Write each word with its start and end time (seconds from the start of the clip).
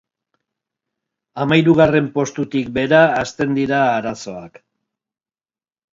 Hamahirugarren 1.43 2.09
postutik 2.17 2.73
behera 2.79 3.05
hasten 3.19 3.55
dira 3.61 3.83
arazoak. 4.01 4.63